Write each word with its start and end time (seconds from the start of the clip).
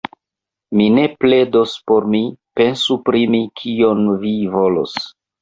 Mi 0.77 0.85
ne 0.93 1.03
pledos 1.23 1.73
por 1.91 2.07
mi; 2.15 2.21
pensu 2.61 2.99
pri 3.11 3.23
mi, 3.35 3.43
kion 3.61 4.03
vi 4.27 4.35
volos. 4.57 4.99